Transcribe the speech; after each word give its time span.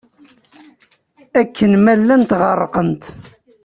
Akken 1.39 1.71
ma 1.83 1.93
llant 1.99 2.35
ɣerqent. 2.41 3.03